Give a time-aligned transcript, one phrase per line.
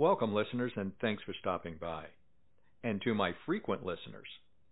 [0.00, 2.06] Welcome, listeners, and thanks for stopping by.
[2.82, 4.28] And to my frequent listeners,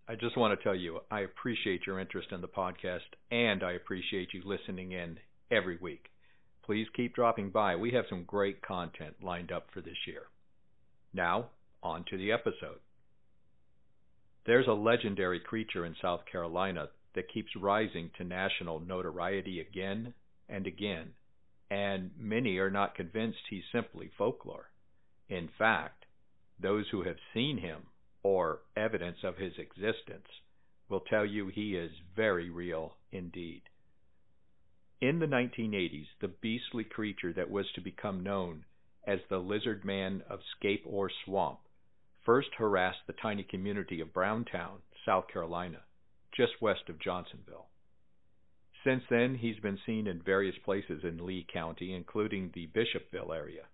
[0.09, 3.73] I just want to tell you I appreciate your interest in the podcast and I
[3.73, 5.18] appreciate you listening in
[5.51, 6.06] every week.
[6.64, 7.77] Please keep dropping by.
[7.77, 10.23] We have some great content lined up for this year.
[11.12, 11.51] Now,
[11.82, 12.80] on to the episode.
[14.46, 20.15] There's a legendary creature in South Carolina that keeps rising to national notoriety again
[20.49, 21.10] and again,
[21.71, 24.71] and many are not convinced he's simply folklore.
[25.29, 26.07] In fact,
[26.59, 27.87] those who have seen him
[28.23, 30.26] or evidence of his existence
[30.88, 33.62] will tell you he is very real indeed.
[35.01, 38.65] In the 1980s, the beastly creature that was to become known
[39.06, 41.60] as the Lizard Man of Scape Ore Swamp
[42.24, 45.82] first harassed the tiny community of Browntown, South Carolina,
[46.37, 47.68] just west of Johnsonville.
[48.84, 53.66] Since then, he's been seen in various places in Lee County, including the Bishopville area.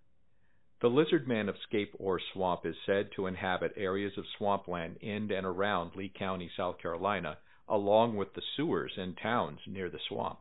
[0.81, 5.31] The lizard man of Scape Ore Swamp is said to inhabit areas of swampland in
[5.31, 10.41] and around Lee County, South Carolina, along with the sewers and towns near the swamp.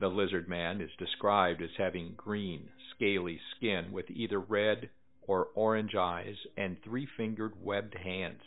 [0.00, 4.90] The lizard man is described as having green, scaly skin with either red
[5.22, 8.42] or orange eyes and three fingered webbed hands.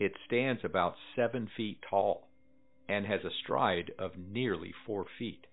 [0.00, 2.28] It stands about seven feet tall
[2.88, 5.46] and has a stride of nearly four feet.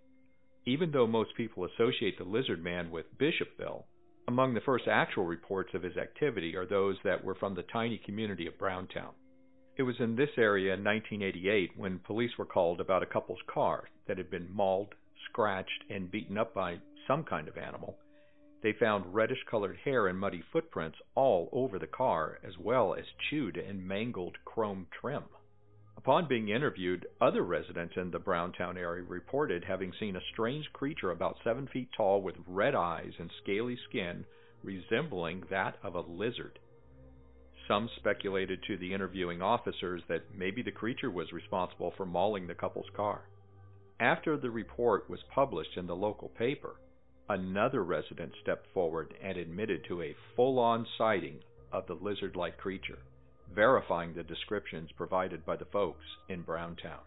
[0.66, 3.86] Even though most people associate the lizard man with Bishopville,
[4.30, 7.98] among the first actual reports of his activity are those that were from the tiny
[8.06, 9.10] community of Browntown.
[9.76, 13.90] It was in this area in 1988 when police were called about a couple's car
[14.08, 14.94] that had been mauled,
[15.28, 17.98] scratched, and beaten up by some kind of animal.
[18.62, 23.06] They found reddish colored hair and muddy footprints all over the car, as well as
[23.32, 25.24] chewed and mangled chrome trim.
[26.00, 31.12] Upon being interviewed, other residents in the Browntown area reported having seen a strange creature
[31.12, 34.26] about seven feet tall with red eyes and scaly skin
[34.64, 36.58] resembling that of a lizard.
[37.68, 42.56] Some speculated to the interviewing officers that maybe the creature was responsible for mauling the
[42.56, 43.28] couple's car.
[44.00, 46.80] After the report was published in the local paper,
[47.28, 51.44] another resident stepped forward and admitted to a full on sighting
[51.74, 53.00] of the lizard like creature
[53.54, 57.02] verifying the descriptions provided by the folks in Browntown.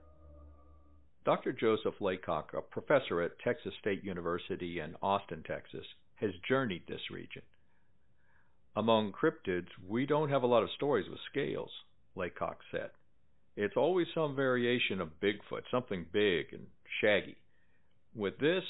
[1.25, 1.53] Dr.
[1.53, 5.87] Joseph Laycock, a professor at Texas State University in Austin, Texas,
[6.17, 7.43] has journeyed this region.
[8.75, 11.71] Among cryptids, we don't have a lot of stories with scales,
[12.17, 12.91] Laycock said.
[13.55, 16.67] It's always some variation of Bigfoot, something big and
[17.01, 17.37] shaggy.
[18.15, 18.65] With this,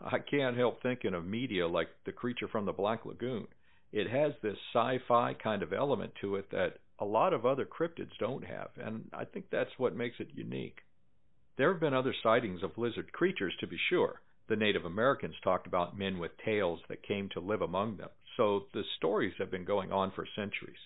[0.00, 3.46] I can't help thinking of media like the creature from the Black Lagoon.
[3.92, 7.66] It has this sci fi kind of element to it that a lot of other
[7.66, 10.78] cryptids don't have, and I think that's what makes it unique.
[11.56, 14.22] There have been other sightings of lizard creatures, to be sure.
[14.48, 18.66] The Native Americans talked about men with tails that came to live among them, so
[18.72, 20.78] the stories have been going on for centuries.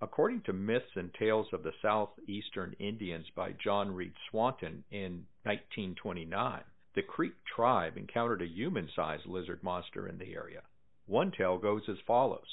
[0.00, 6.62] According to Myths and Tales of the Southeastern Indians by John Reed Swanton in 1929,
[6.94, 10.62] the Creek tribe encountered a human sized lizard monster in the area.
[11.06, 12.46] One tale goes as follows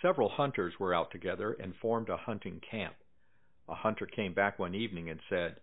[0.00, 2.94] Several hunters were out together and formed a hunting camp.
[3.68, 5.56] A hunter came back one evening and said,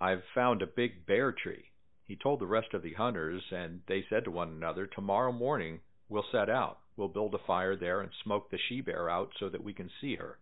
[0.00, 1.72] I've found a big bear tree.
[2.06, 5.80] He told the rest of the hunters, and they said to one another, Tomorrow morning
[6.08, 6.78] we'll set out.
[6.96, 9.90] We'll build a fire there and smoke the she bear out so that we can
[10.00, 10.38] see her.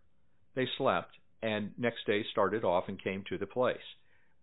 [0.53, 3.95] They slept, and next day started off and came to the place.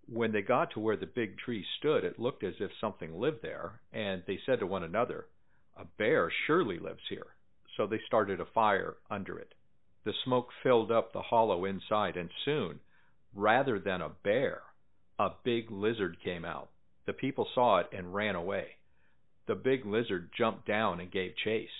[0.08, 3.43] When they got to where the big tree stood, it looked as if something lived
[3.43, 5.26] there, and they said to one another,
[5.76, 7.37] A bear surely lives here
[7.78, 9.54] so they started a fire under it.
[10.04, 12.80] The smoke filled up the hollow inside, and soon,
[13.34, 14.62] rather than a bear,
[15.19, 16.69] a big lizard came out.
[17.06, 18.76] The people saw it and ran away.
[19.46, 21.70] The big lizard jumped down and gave chase.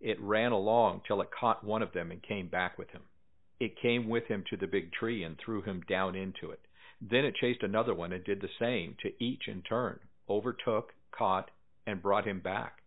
[0.00, 3.02] It ran along till it caught one of them and came back with him.
[3.60, 6.60] It came with him to the big tree and threw him down into it.
[7.00, 11.50] Then it chased another one and did the same to each in turn, overtook, caught,
[11.86, 12.82] and brought him back.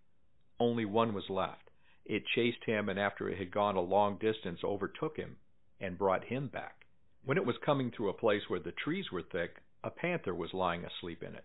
[0.60, 1.67] Only one was left.
[2.08, 5.36] It chased him, and after it had gone a long distance, overtook him
[5.82, 6.86] and brought him back.
[7.26, 10.54] When it was coming through a place where the trees were thick, a panther was
[10.54, 11.44] lying asleep in it.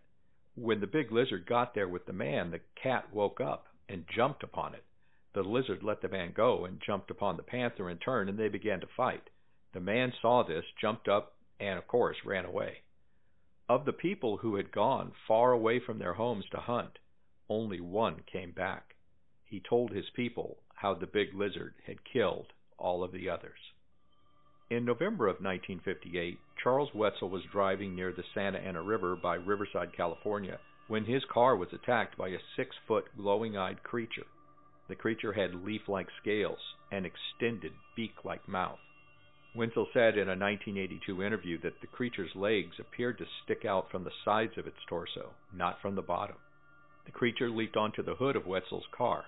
[0.55, 4.45] When the big lizard got there with the man, the cat woke up and jumped
[4.45, 4.85] upon it.
[5.33, 8.49] The lizard let the man go and jumped upon the panther in turn, and they
[8.49, 9.31] began to fight.
[9.73, 12.83] The man saw this, jumped up, and of course ran away.
[13.69, 17.01] Of the people who had gone far away from their homes to hunt,
[17.49, 18.95] only one came back.
[19.53, 23.59] He told his people how the big lizard had killed all of the others.
[24.71, 29.93] In November of 1958, Charles Wetzel was driving near the Santa Ana River by Riverside,
[29.95, 30.59] California,
[30.89, 34.25] when his car was attacked by a six foot glowing eyed creature.
[34.89, 38.81] The creature had leaf like scales and extended beak like mouth.
[39.55, 44.05] Wetzel said in a 1982 interview that the creature's legs appeared to stick out from
[44.05, 46.37] the sides of its torso, not from the bottom.
[47.05, 49.27] The creature leaped onto the hood of Wetzel's car.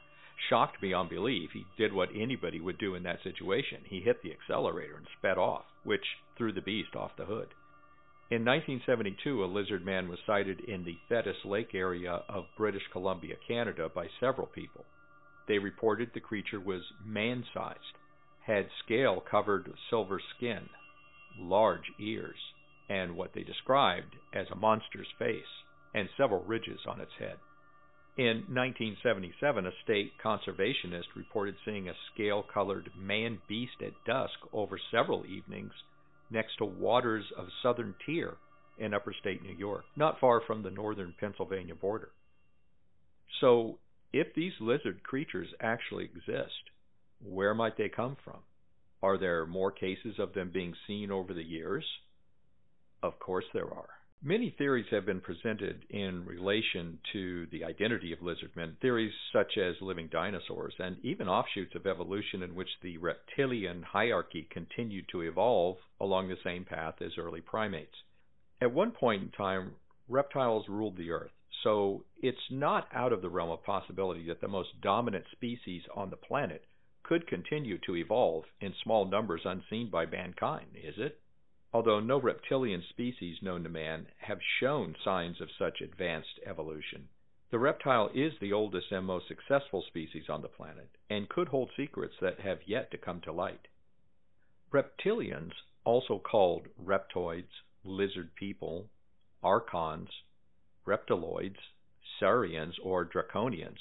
[0.49, 3.83] Shocked beyond belief, he did what anybody would do in that situation.
[3.85, 6.05] He hit the accelerator and sped off, which
[6.37, 7.55] threw the beast off the hood.
[8.31, 13.37] In 1972, a lizard man was sighted in the Thetis Lake area of British Columbia,
[13.47, 14.85] Canada, by several people.
[15.47, 17.99] They reported the creature was man sized
[18.47, 20.69] had scale covered silver skin,
[21.39, 22.39] large ears,
[22.89, 25.65] and what they described as a monster's face,
[25.95, 27.39] and several ridges on its head.
[28.17, 34.79] In 1977, a state conservationist reported seeing a scale colored man beast at dusk over
[34.93, 35.73] several evenings
[36.31, 38.37] next to waters of southern Tier
[38.79, 42.11] in upper state New York, not far from the northern Pennsylvania border.
[43.41, 43.79] So,
[44.13, 46.71] if these lizard creatures actually exist,
[47.21, 48.39] where might they come from?
[49.03, 51.85] Are there more cases of them being seen over the years?
[53.03, 53.91] Of course there are.
[54.23, 59.81] Many theories have been presented in relation to the identity of lizardmen, theories such as
[59.83, 65.77] living dinosaurs, and even offshoots of evolution in which the reptilian hierarchy continued to evolve
[66.01, 67.97] along the same path as early primates.
[68.63, 69.77] At one point in time,
[70.09, 71.33] reptiles ruled the earth,
[71.63, 76.09] so it's not out of the realm of possibility that the most dominant species on
[76.09, 76.65] the planet
[77.03, 81.21] could continue to evolve in small numbers unseen by mankind, is it?
[81.75, 87.09] Although no reptilian species known to man have shown signs of such advanced evolution,
[87.51, 91.73] the reptile is the oldest and most successful species on the planet and could hold
[91.77, 93.67] secrets that have yet to come to light.
[94.71, 95.51] Reptilians,
[95.83, 97.51] also called reptoids,
[97.83, 98.89] lizard people,
[99.43, 100.11] archons,
[100.87, 101.59] reptiloids,
[102.21, 103.81] saurians, or draconians,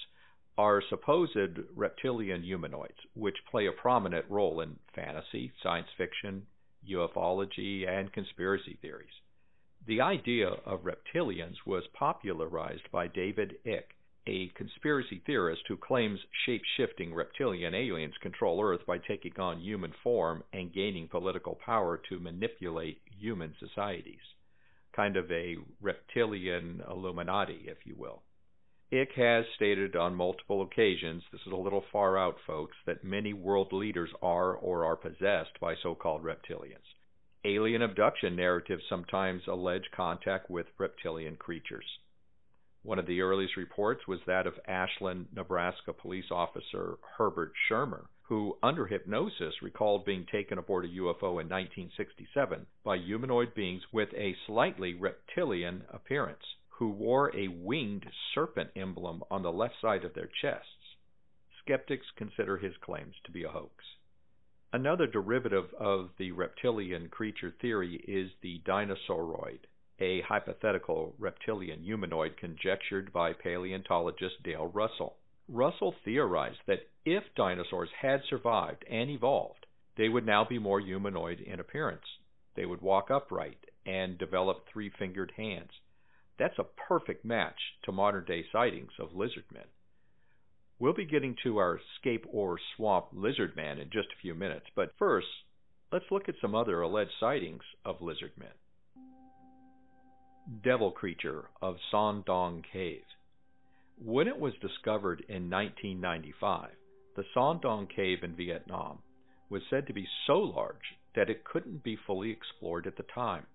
[0.57, 6.47] are supposed reptilian humanoids, which play a prominent role in fantasy, science fiction,
[6.89, 9.13] ufology, and conspiracy theories.
[9.85, 13.93] The idea of reptilians was popularized by David Icke,
[14.25, 19.91] a conspiracy theorist who claims shape shifting reptilian aliens control Earth by taking on human
[20.01, 24.21] form and gaining political power to manipulate human societies.
[24.95, 28.21] Kind of a reptilian Illuminati, if you will.
[28.93, 33.33] Icke has stated on multiple occasions, this is a little far out, folks, that many
[33.33, 36.93] world leaders are or are possessed by so called reptilians.
[37.43, 41.97] Alien abduction narratives sometimes allege contact with reptilian creatures.
[42.83, 48.59] One of the earliest reports was that of Ashland, Nebraska police officer Herbert Schirmer, who,
[48.61, 54.35] under hypnosis, recalled being taken aboard a UFO in 1967 by humanoid beings with a
[54.45, 56.45] slightly reptilian appearance
[56.77, 60.97] who wore a winged serpent emblem on the left side of their chests.
[61.63, 63.83] Skeptics consider his claims to be a hoax.
[64.73, 69.59] Another derivative of the reptilian creature theory is the dinosauroid,
[69.99, 75.15] a hypothetical reptilian humanoid conjectured by paleontologist Dale Russell.
[75.47, 81.39] Russell theorized that if dinosaurs had survived and evolved, they would now be more humanoid
[81.39, 82.17] in appearance.
[82.55, 85.71] They would walk upright and develop three fingered hands.
[86.37, 89.65] That's a perfect match to modern day sightings of lizard men.
[90.79, 94.65] We'll be getting to our Scape Ore Swamp lizard man in just a few minutes,
[94.75, 95.27] but first,
[95.91, 98.49] let's look at some other alleged sightings of lizard men.
[100.63, 103.05] Devil Creature of Son Doong Cave.
[104.03, 106.71] When it was discovered in 1995,
[107.15, 108.99] the Son Doong Cave in Vietnam
[109.49, 113.45] was said to be so large that it couldn't be fully explored at the time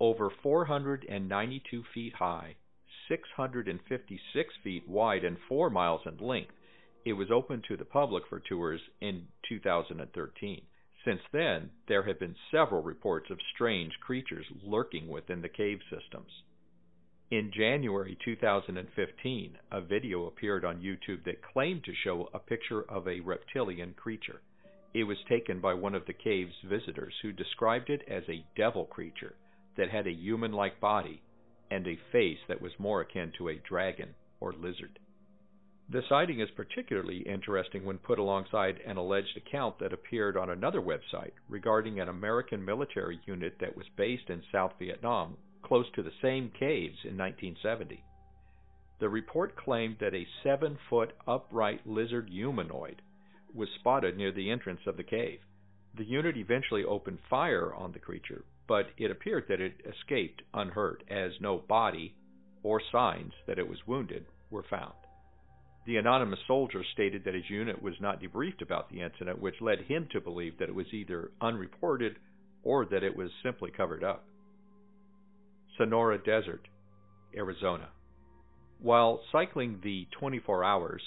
[0.00, 2.54] over 492 feet high,
[3.08, 6.52] 656 feet wide, and 4 miles in length.
[7.04, 10.62] It was open to the public for tours in 2013.
[11.04, 16.30] Since then, there have been several reports of strange creatures lurking within the cave systems.
[17.30, 23.06] In January 2015, a video appeared on YouTube that claimed to show a picture of
[23.08, 24.40] a reptilian creature.
[24.94, 28.84] It was taken by one of the cave's visitors who described it as a devil
[28.86, 29.34] creature
[29.78, 31.22] that had a human like body
[31.70, 34.98] and a face that was more akin to a dragon or lizard.
[35.90, 40.82] The sighting is particularly interesting when put alongside an alleged account that appeared on another
[40.82, 46.12] website regarding an American military unit that was based in South Vietnam, close to the
[46.20, 48.04] same caves in 1970.
[49.00, 53.00] The report claimed that a seven foot upright lizard humanoid
[53.54, 55.40] was spotted near the entrance of the cave.
[55.96, 61.02] The unit eventually opened fire on the creature, but it appeared that it escaped unhurt,
[61.10, 62.14] as no body
[62.62, 64.92] or signs that it was wounded were found.
[65.86, 69.80] The anonymous soldier stated that his unit was not debriefed about the incident, which led
[69.80, 72.16] him to believe that it was either unreported
[72.62, 74.24] or that it was simply covered up.
[75.78, 76.68] Sonora Desert,
[77.34, 77.88] Arizona.
[78.80, 81.02] While cycling the 24 Hours,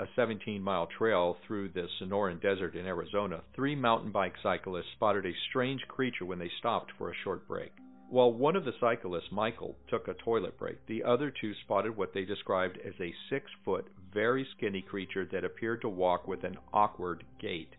[0.00, 5.26] a 17 mile trail through the Sonoran Desert in Arizona, three mountain bike cyclists spotted
[5.26, 7.72] a strange creature when they stopped for a short break.
[8.08, 12.12] While one of the cyclists, Michael, took a toilet break, the other two spotted what
[12.12, 16.58] they described as a six foot, very skinny creature that appeared to walk with an
[16.74, 17.74] awkward gait.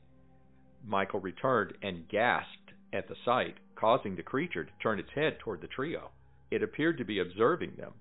[0.83, 5.61] Michael returned and gasped at the sight, causing the creature to turn its head toward
[5.61, 6.09] the trio.
[6.49, 7.93] It appeared to be observing them.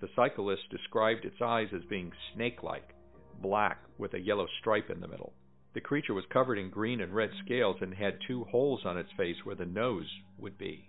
[0.00, 2.94] The cyclist described its eyes as being snake like
[3.40, 5.32] black with a yellow stripe in the middle.
[5.72, 9.12] The creature was covered in green and red scales and had two holes on its
[9.12, 10.88] face where the nose would be.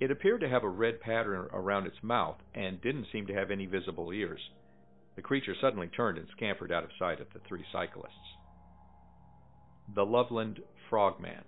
[0.00, 3.50] It appeared to have a red pattern around its mouth and didn't seem to have
[3.50, 4.40] any visible ears.
[5.16, 8.38] The creature suddenly turned and scampered out of sight of the three cyclists.
[9.94, 11.44] The Loveland Frogman.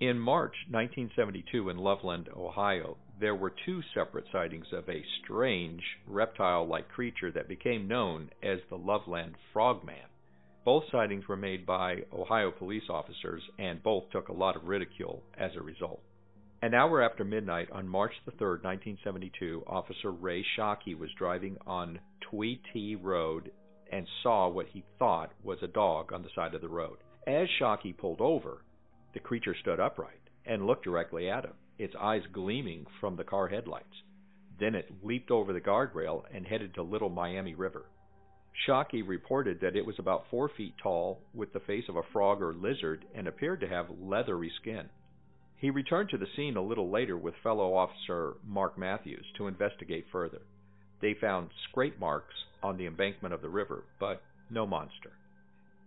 [0.00, 6.66] In March 1972 in Loveland, Ohio, there were two separate sightings of a strange reptile
[6.66, 9.96] like creature that became known as the Loveland Frogman.
[10.64, 15.22] Both sightings were made by Ohio police officers, and both took a lot of ridicule
[15.38, 16.00] as a result.
[16.60, 21.98] An hour after midnight on March the 3rd, 1972, Officer Ray Shockey was driving on
[22.30, 23.50] Twee T Road
[23.92, 26.98] and saw what he thought was a dog on the side of the road.
[27.26, 28.62] As Shockey pulled over,
[29.14, 33.48] the creature stood upright and looked directly at him its eyes gleaming from the car
[33.48, 34.02] headlights.
[34.58, 37.86] Then it leaped over the guardrail and headed to Little Miami River.
[38.66, 42.40] Shockey reported that it was about four feet tall, with the face of a frog
[42.40, 44.88] or lizard, and appeared to have leathery skin.
[45.58, 50.06] He returned to the scene a little later with fellow officer Mark Matthews to investigate
[50.10, 50.42] further.
[51.00, 55.12] They found scrape marks on the embankment of the river, but no monster.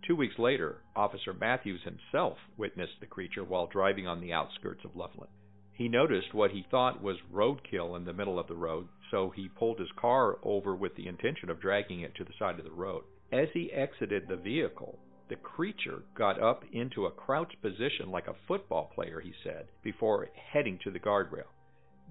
[0.07, 4.95] Two weeks later, Officer Matthews himself witnessed the creature while driving on the outskirts of
[4.95, 5.31] Loveland.
[5.79, 9.47] He noticed what he thought was roadkill in the middle of the road, so he
[9.47, 12.71] pulled his car over with the intention of dragging it to the side of the
[12.71, 13.05] road.
[13.31, 18.35] As he exited the vehicle, the creature got up into a crouched position like a
[18.45, 21.47] football player, he said, before heading to the guardrail.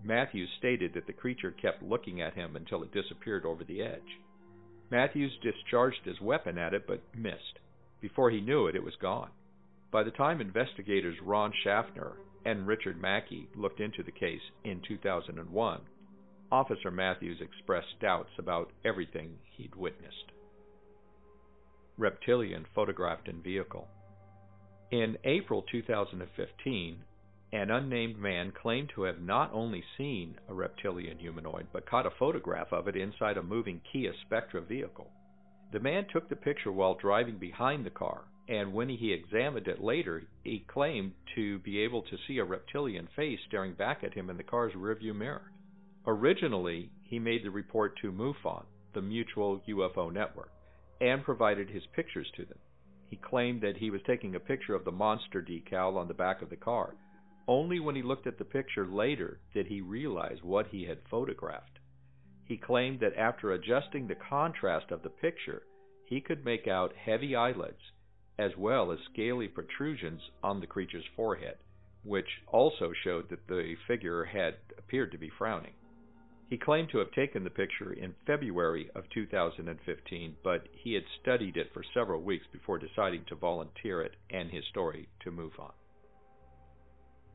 [0.03, 4.19] Matthews stated that the creature kept looking at him until it disappeared over the edge.
[4.91, 7.59] Matthews discharged his weapon at it but missed.
[8.01, 9.29] Before he knew it, it was gone.
[9.91, 12.17] By the time investigators Ron Schaffner
[12.49, 15.81] and Richard Mackey looked into the case in 2001,
[16.51, 20.33] Officer Matthews expressed doubts about everything he'd witnessed.
[21.99, 23.87] Reptilian photographed in vehicle.
[24.91, 26.97] In April 2015,
[27.53, 32.19] an unnamed man claimed to have not only seen a reptilian humanoid, but caught a
[32.19, 35.11] photograph of it inside a moving Kia Spectra vehicle.
[35.73, 39.83] The man took the picture while driving behind the car, and when he examined it
[39.85, 44.31] later, he claimed to be able to see a reptilian face staring back at him
[44.31, 45.53] in the car's rearview mirror.
[46.07, 48.65] Originally, he made the report to MUFON,
[48.95, 50.51] the Mutual UFO Network,
[50.99, 52.59] and provided his pictures to them.
[53.11, 56.41] He claimed that he was taking a picture of the monster decal on the back
[56.41, 56.95] of the car.
[57.47, 61.79] Only when he looked at the picture later did he realize what he had photographed.
[62.47, 65.65] He claimed that after adjusting the contrast of the picture,
[66.07, 67.83] he could make out heavy eyelids
[68.39, 71.57] as well as scaly protrusions on the creature's forehead,
[72.05, 75.73] which also showed that the figure had appeared to be frowning.
[76.49, 81.59] He claimed to have taken the picture in February of 2015, but he had studied
[81.59, 85.73] it for several weeks before deciding to volunteer it and his story to MUFON.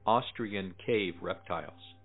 [0.07, 1.95] Austrian cave reptiles.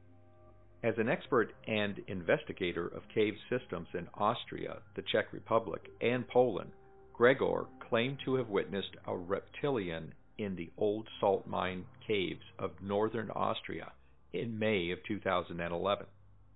[0.85, 6.73] As an expert and investigator of cave systems in Austria, the Czech Republic, and Poland,
[7.14, 13.30] Gregor claimed to have witnessed a reptilian in the old salt mine caves of northern
[13.30, 13.92] Austria
[14.33, 16.07] in May of 2011.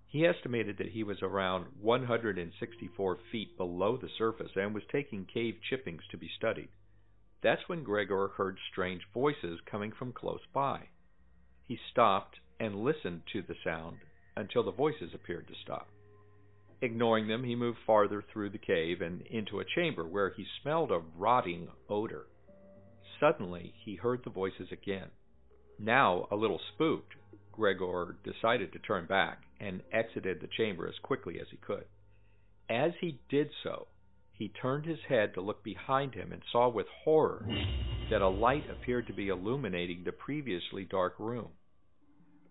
[0.06, 5.54] He estimated that he was around 164 feet below the surface and was taking cave
[5.68, 6.68] chippings to be studied.
[7.42, 10.88] That's when Gregor heard strange voices coming from close by.
[11.66, 13.96] He stopped and listened to the sound
[14.36, 15.88] until the voices appeared to stop.
[16.82, 20.90] Ignoring them, he moved farther through the cave and into a chamber where he smelled
[20.90, 22.26] a rotting odor.
[23.20, 25.08] Suddenly, he heard the voices again.
[25.78, 27.14] Now, a little spooked,
[27.52, 31.84] Gregor decided to turn back and exited the chamber as quickly as he could.
[32.68, 33.86] As he did so,
[34.32, 37.46] he turned his head to look behind him and saw with horror
[38.10, 41.50] that a light appeared to be illuminating the previously dark room.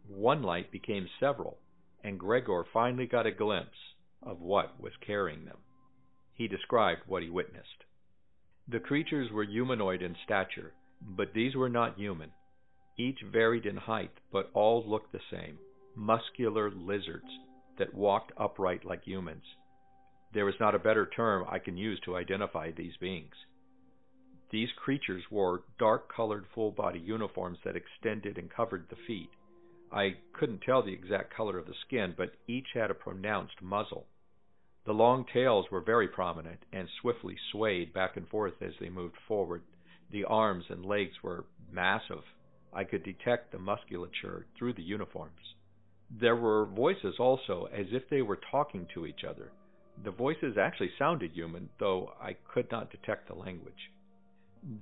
[0.08, 1.58] One light became several,
[2.02, 3.78] and Gregor finally got a glimpse
[4.24, 5.58] of what was carrying them.
[6.34, 7.86] He described what he witnessed.
[8.68, 12.32] The creatures were humanoid in stature, but these were not human.
[12.98, 15.58] Each varied in height, but all looked the same
[15.96, 17.28] muscular lizards
[17.78, 19.44] that walked upright like humans.
[20.34, 23.36] There is not a better term I can use to identify these beings.
[24.52, 29.30] These creatures wore dark colored full body uniforms that extended and covered the feet.
[29.92, 34.08] I couldn't tell the exact color of the skin, but each had a pronounced muzzle.
[34.84, 39.18] The long tails were very prominent and swiftly swayed back and forth as they moved
[39.28, 39.62] forward.
[40.10, 42.24] The arms and legs were massive.
[42.74, 45.56] I could detect the musculature through the uniforms.
[46.10, 49.52] There were voices also, as if they were talking to each other.
[50.04, 53.92] The voices actually sounded human, though I could not detect the language.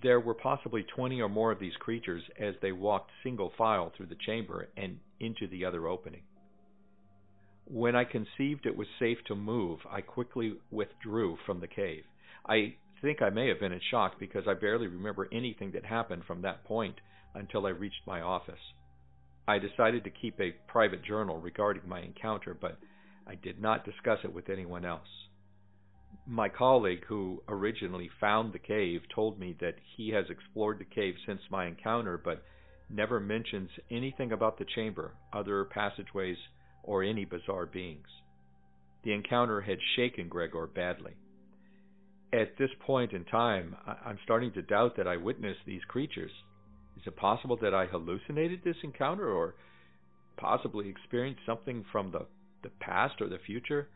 [0.02, 4.08] There were possibly twenty or more of these creatures as they walked single file through
[4.08, 6.24] the chamber and into the other opening.
[7.72, 12.04] When I conceived it was safe to move, I quickly withdrew from the cave.
[12.48, 16.24] I think I may have been in shock because I barely remember anything that happened
[16.26, 17.00] from that point
[17.36, 18.74] until I reached my office.
[19.48, 22.80] I decided to keep a private journal regarding my encounter, but
[23.28, 25.28] I did not discuss it with anyone else.
[26.26, 31.16] My colleague who originally found the cave told me that he has explored the cave
[31.24, 32.44] since my encounter, but
[32.90, 36.38] never mentions anything about the chamber, other passageways,
[36.84, 38.08] or any bizarre beings.
[39.04, 41.14] The encounter had shaken Gregor badly.
[42.34, 46.32] At this point in time, I'm starting to doubt that I witnessed these creatures.
[46.98, 49.56] Is it possible that I hallucinated this encounter or
[50.38, 52.26] possibly experienced something from the,
[52.62, 53.90] the past or the future?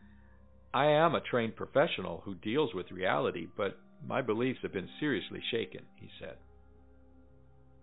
[0.72, 5.40] I am a trained professional who deals with reality, but my beliefs have been seriously
[5.50, 6.36] shaken, he said.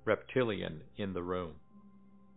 [0.04, 1.54] Reptilian in the room.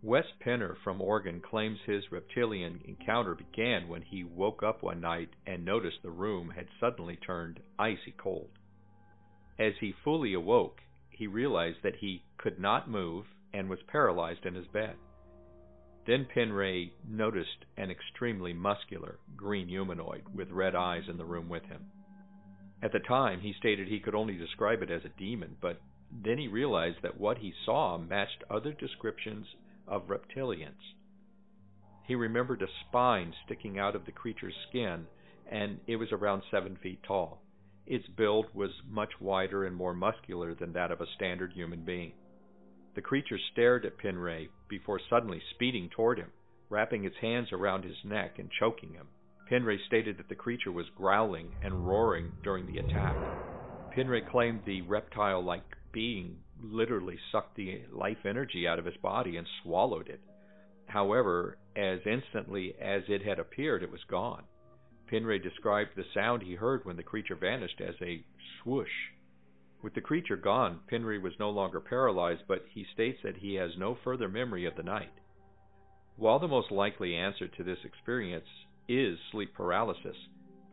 [0.04, 5.30] Wes Penner from Oregon claims his reptilian encounter began when he woke up one night
[5.46, 8.50] and noticed the room had suddenly turned icy cold.
[9.58, 14.54] As he fully awoke, he realized that he could not move and was paralyzed in
[14.54, 14.96] his bed.
[16.06, 21.64] Then Penre noticed an extremely muscular green humanoid with red eyes in the room with
[21.64, 21.86] him.
[22.82, 25.80] At the time, he stated he could only describe it as a demon, but
[26.12, 29.46] then he realized that what he saw matched other descriptions
[29.86, 30.94] of reptilians.
[32.06, 35.06] He remembered a spine sticking out of the creature's skin,
[35.50, 37.42] and it was around seven feet tall.
[37.86, 42.12] Its build was much wider and more muscular than that of a standard human being.
[42.94, 46.30] The creature stared at Penre before suddenly speeding toward him,
[46.70, 49.08] wrapping its hands around his neck and choking him.
[49.50, 53.16] Penre stated that the creature was growling and roaring during the attack.
[53.94, 59.36] Penre claimed the reptile like being literally sucked the life energy out of his body
[59.36, 60.20] and swallowed it.
[60.86, 64.44] However, as instantly as it had appeared, it was gone.
[65.10, 68.24] Penre described the sound he heard when the creature vanished as a
[68.62, 69.10] swoosh.
[69.82, 73.76] With the creature gone, Penre was no longer paralyzed, but he states that he has
[73.76, 75.12] no further memory of the night.
[76.16, 78.48] While the most likely answer to this experience
[78.88, 80.16] is sleep paralysis,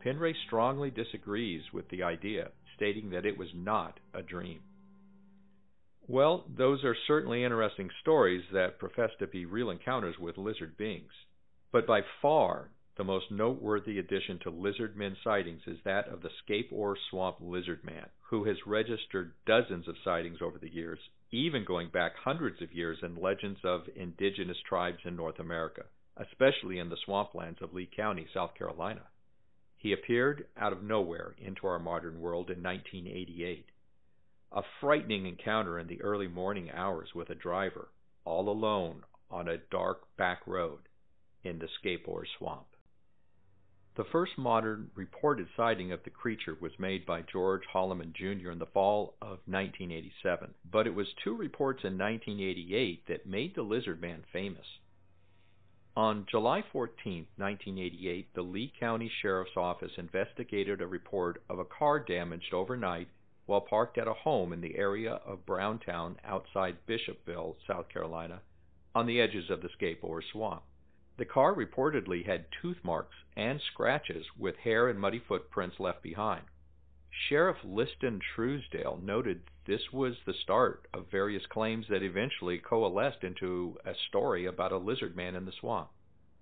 [0.04, 4.60] Penre strongly disagrees with the idea, stating that it was not a dream.
[6.08, 11.12] Well, those are certainly interesting stories that profess to be real encounters with lizard beings.
[11.70, 16.30] But by far, the most noteworthy addition to lizard men sightings is that of the
[16.42, 20.98] Scape Ore Swamp Lizard Man, who has registered dozens of sightings over the years,
[21.30, 25.84] even going back hundreds of years in legends of indigenous tribes in North America,
[26.16, 29.06] especially in the swamplands of Lee County, South Carolina.
[29.78, 33.66] He appeared out of nowhere into our modern world in 1988
[34.54, 37.88] a frightening encounter in the early morning hours with a driver,
[38.24, 40.80] all alone on a dark back road
[41.42, 42.66] in the Scape Ore Swamp.
[43.94, 48.50] The first modern reported sighting of the creature was made by George Holloman Jr.
[48.50, 53.62] in the fall of 1987, but it was two reports in 1988 that made the
[53.62, 54.66] lizard man famous.
[55.94, 62.00] On July 14, 1988, the Lee County Sheriff's Office investigated a report of a car
[62.00, 63.08] damaged overnight
[63.52, 68.40] while parked at a home in the area of Browntown outside Bishopville, South Carolina,
[68.94, 70.62] on the edges of the Scape Ore Swamp.
[71.18, 76.44] The car reportedly had tooth marks and scratches with hair and muddy footprints left behind.
[77.10, 83.76] Sheriff Liston Truesdale noted this was the start of various claims that eventually coalesced into
[83.84, 85.90] a story about a lizard man in the swamp.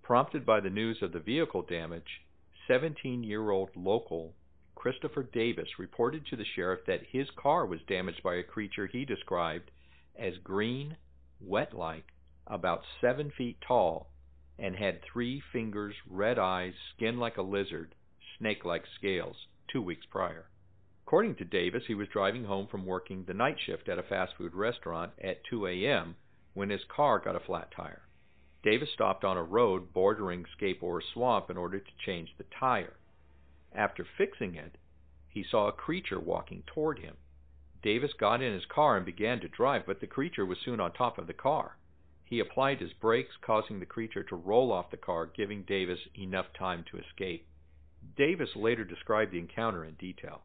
[0.05, 2.23] Prompted by the news of the vehicle damage,
[2.69, 4.37] 17 year old local
[4.81, 9.05] Christopher Davis reported to the sheriff that his car was damaged by a creature he
[9.05, 9.71] described
[10.19, 10.97] as green,
[11.39, 12.07] wet like,
[12.47, 14.11] about seven feet tall,
[14.59, 17.95] and had three fingers, red eyes, skin like a lizard,
[18.39, 19.37] snake like scales,
[19.71, 20.49] two weeks prior.
[21.07, 24.33] According to Davis, he was driving home from working the night shift at a fast
[24.39, 26.17] food restaurant at 2 a.m.
[26.55, 28.09] when his car got a flat tire.
[28.63, 32.97] Davis stopped on a road bordering Scape Ore Swamp in order to change the tire.
[33.73, 34.77] After fixing it,
[35.29, 37.17] he saw a creature walking toward him.
[37.83, 40.93] Davis got in his car and began to drive, but the creature was soon on
[40.93, 41.77] top of the car.
[42.25, 46.53] He applied his brakes, causing the creature to roll off the car, giving Davis enough
[46.53, 47.47] time to escape.
[48.17, 50.43] Davis later described the encounter in detail.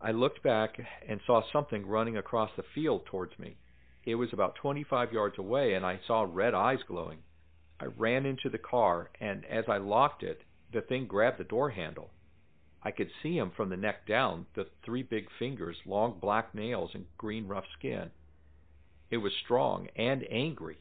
[0.00, 3.56] I looked back and saw something running across the field towards me.
[4.04, 7.22] It was about 25 yards away, and I saw red eyes glowing.
[7.80, 11.70] I ran into the car, and as I locked it, the thing grabbed the door
[11.70, 12.10] handle.
[12.84, 16.90] I could see him from the neck down, the three big fingers, long black nails,
[16.94, 18.10] and green rough skin.
[19.10, 20.78] It was strong and angry.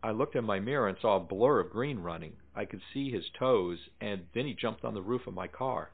[0.00, 2.36] I looked in my mirror and saw a blur of green running.
[2.54, 5.90] I could see his toes, and then he jumped on the roof of my car.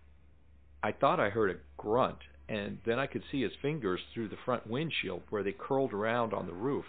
[0.83, 4.37] I thought I heard a grunt, and then I could see his fingers through the
[4.45, 6.85] front windshield where they curled around on the roof.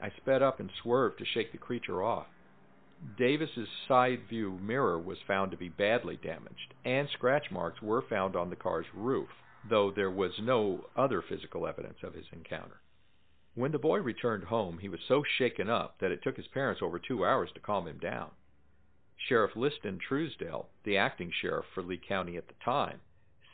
[0.00, 2.28] I sped up and swerved to shake the creature off.
[3.16, 8.34] Davis's side view mirror was found to be badly damaged, and scratch marks were found
[8.34, 9.28] on the car's roof,
[9.68, 12.80] though there was no other physical evidence of his encounter.
[13.54, 16.82] When the boy returned home, he was so shaken up that it took his parents
[16.82, 18.30] over two hours to calm him down.
[19.16, 23.00] Sheriff Liston Truesdale, the acting sheriff for Lee County at the time,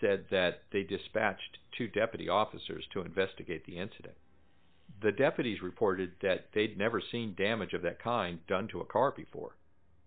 [0.01, 4.17] said that they dispatched two deputy officers to investigate the incident.
[5.05, 9.11] The deputies reported that they'd never seen damage of that kind done to a car
[9.11, 9.55] before.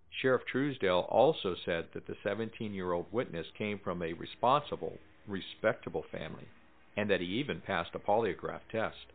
[0.10, 6.04] Sheriff Truesdale also said that the 17 year old witness came from a responsible, respectable
[6.12, 6.48] family,
[6.96, 9.14] and that he even passed a polygraph test.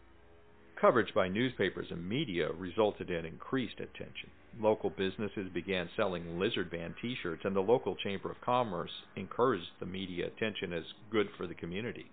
[0.77, 4.31] Coverage by newspapers and media resulted in increased attention.
[4.61, 9.71] Local businesses began selling Lizard Man t shirts, and the local Chamber of Commerce encouraged
[9.81, 12.07] the media attention as good for the community.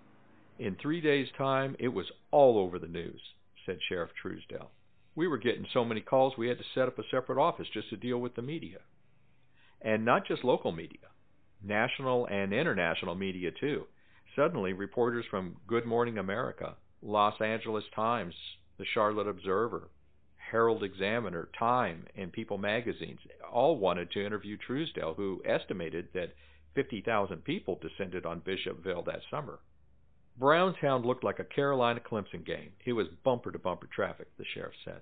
[0.58, 3.22] In three days' time, it was all over the news,
[3.66, 4.72] said Sheriff Truesdale.
[5.16, 7.90] We were getting so many calls we had to set up a separate office just
[7.90, 8.80] to deal with the media.
[9.82, 11.08] And not just local media,
[11.64, 13.86] national and international media too.
[14.36, 18.34] Suddenly, reporters from Good Morning America, Los Angeles Times,
[18.78, 19.90] the Charlotte Observer,
[20.52, 23.20] Herald Examiner, Time, and People magazines
[23.52, 26.34] all wanted to interview Truesdale, who estimated that
[26.76, 29.60] 50,000 people descended on Bishopville that summer.
[30.40, 32.72] Browntown looked like a Carolina Clemson game.
[32.86, 35.02] It was bumper to bumper traffic, the sheriff said.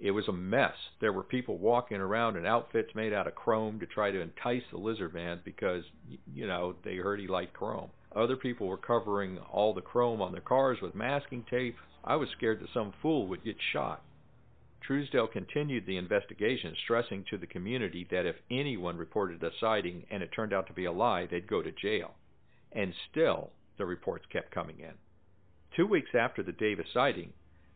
[0.00, 0.74] It was a mess.
[1.00, 4.64] There were people walking around in outfits made out of chrome to try to entice
[4.72, 5.84] the lizard man because,
[6.34, 7.90] you know, they heard he liked chrome.
[8.16, 11.76] Other people were covering all the chrome on their cars with masking tape.
[12.02, 14.02] I was scared that some fool would get shot.
[14.80, 20.24] Truesdale continued the investigation, stressing to the community that if anyone reported a sighting and
[20.24, 22.14] it turned out to be a lie, they'd go to jail.
[22.72, 24.94] And still, the reports kept coming in.
[25.76, 27.32] Two weeks after the Davis sighting,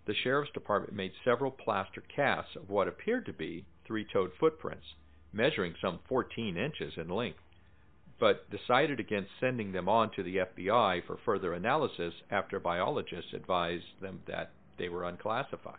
[0.07, 4.87] the sheriff's department made several plaster casts of what appeared to be three toed footprints,
[5.33, 7.41] measuring some 14 inches in length,
[8.19, 14.01] but decided against sending them on to the FBI for further analysis after biologists advised
[14.01, 15.79] them that they were unclassified.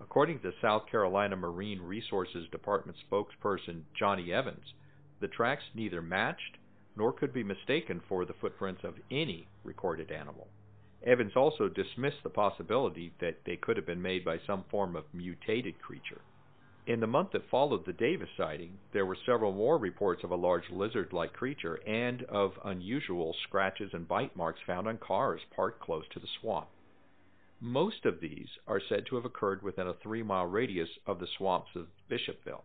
[0.00, 4.74] According to South Carolina Marine Resources Department spokesperson Johnny Evans,
[5.20, 6.58] the tracks neither matched
[6.96, 10.48] nor could be mistaken for the footprints of any recorded animal.
[11.04, 15.04] Evans also dismissed the possibility that they could have been made by some form of
[15.12, 16.22] mutated creature.
[16.86, 20.36] In the month that followed the Davis sighting, there were several more reports of a
[20.36, 25.80] large lizard like creature and of unusual scratches and bite marks found on cars parked
[25.80, 26.68] close to the swamp.
[27.60, 31.26] Most of these are said to have occurred within a three mile radius of the
[31.26, 32.62] swamps of Bishopville.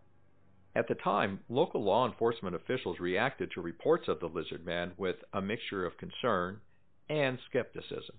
[0.74, 5.18] At the time, local law enforcement officials reacted to reports of the lizard man with
[5.34, 6.62] a mixture of concern
[7.10, 8.16] and skepticism,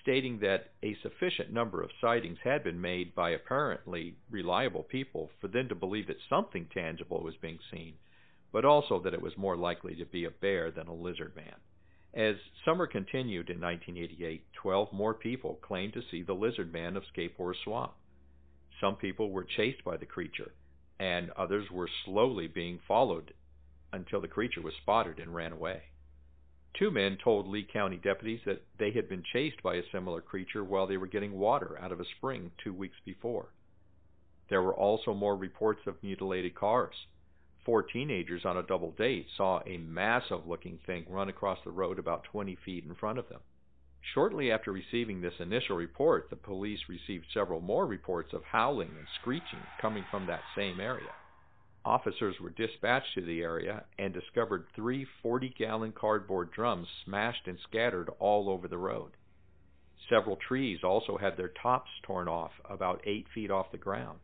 [0.00, 5.48] stating that a sufficient number of sightings had been made by apparently reliable people for
[5.48, 7.94] them to believe that something tangible was being seen,
[8.52, 11.56] but also that it was more likely to be a bear than a lizard man.
[12.14, 17.06] As summer continued in 1988, 12 more people claimed to see the lizard man of
[17.06, 17.94] Scape Ore Swamp.
[18.80, 20.52] Some people were chased by the creature,
[21.00, 23.32] and others were slowly being followed
[23.90, 25.82] until the creature was spotted and ran away.
[26.74, 30.62] Two men told Lee County deputies that they had been chased by a similar creature
[30.62, 33.48] while they were getting water out of a spring two weeks before.
[34.50, 36.94] There were also more reports of mutilated cars.
[37.64, 41.98] Four teenagers on a double date saw a massive looking thing run across the road
[41.98, 43.40] about 20 feet in front of them.
[44.02, 49.06] Shortly after receiving this initial report, the police received several more reports of howling and
[49.20, 51.12] screeching coming from that same area.
[51.84, 57.58] Officers were dispatched to the area and discovered three 40 gallon cardboard drums smashed and
[57.60, 59.12] scattered all over the road.
[60.08, 64.18] Several trees also had their tops torn off about eight feet off the ground.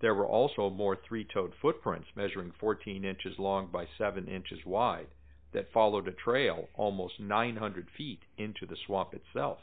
[0.00, 5.08] There were also more three toed footprints measuring 14 inches long by 7 inches wide
[5.52, 9.58] that followed a trail almost 900 feet into the swamp itself.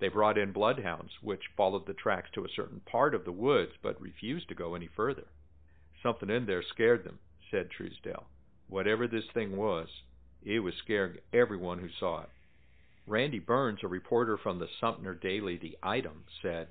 [0.00, 3.72] They brought in bloodhounds, which followed the tracks to a certain part of the woods
[3.82, 5.26] but refused to go any further.
[6.02, 8.26] Something in there scared them, said Truesdale.
[8.68, 9.88] Whatever this thing was,
[10.42, 12.30] it was scaring everyone who saw it.
[13.06, 16.68] Randy Burns, a reporter from the Sumter Daily The Item, said,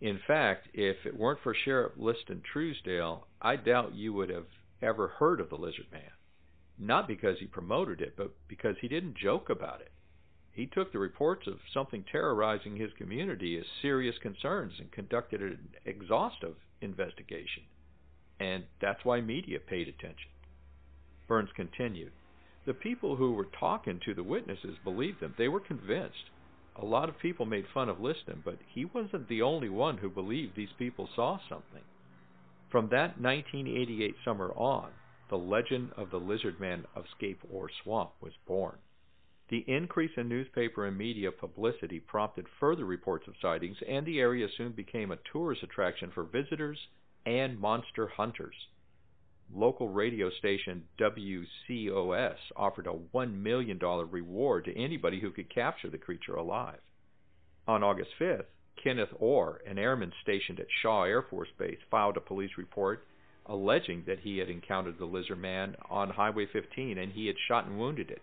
[0.00, 4.46] In fact, if it weren't for Sheriff Liston Truesdale, I doubt you would have
[4.80, 6.10] ever heard of the Lizard Man
[6.78, 9.90] not because he promoted it, but because he didn't joke about it.
[10.52, 15.58] He took the reports of something terrorizing his community as serious concerns and conducted an
[15.84, 17.62] exhaustive investigation.
[18.40, 20.30] And that's why media paid attention.
[21.26, 22.12] Burns continued.
[22.66, 25.34] The people who were talking to the witnesses believed them.
[25.38, 26.30] They were convinced.
[26.76, 30.10] A lot of people made fun of Liston, but he wasn't the only one who
[30.10, 31.82] believed these people saw something.
[32.70, 34.90] From that 1988 summer on,
[35.28, 38.78] the legend of the lizard man of Scape Ore Swamp was born.
[39.50, 44.46] The increase in newspaper and media publicity prompted further reports of sightings, and the area
[44.56, 46.78] soon became a tourist attraction for visitors
[47.24, 48.54] and monster hunters.
[49.50, 55.96] Local radio station WCOS offered a $1 million reward to anybody who could capture the
[55.96, 56.80] creature alive.
[57.66, 58.44] On August 5th,
[58.82, 63.06] Kenneth Orr, an airman stationed at Shaw Air Force Base, filed a police report
[63.48, 67.66] alleging that he had encountered the lizard man on Highway 15 and he had shot
[67.66, 68.22] and wounded it.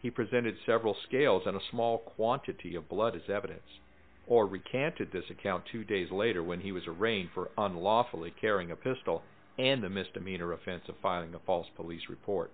[0.00, 3.80] He presented several scales and a small quantity of blood as evidence.
[4.26, 8.76] Orr recanted this account two days later when he was arraigned for unlawfully carrying a
[8.76, 9.22] pistol
[9.58, 12.52] and the misdemeanor offense of filing a false police report.